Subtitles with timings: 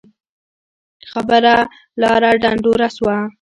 [1.11, 1.55] خبره
[2.01, 3.17] لاړه ډنډوره سوه